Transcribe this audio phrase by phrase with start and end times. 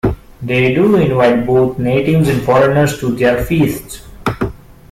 [0.41, 4.01] They do invite both natives and foreigners to their feasts.